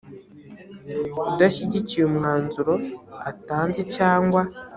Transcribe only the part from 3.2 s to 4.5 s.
atanze cyangwa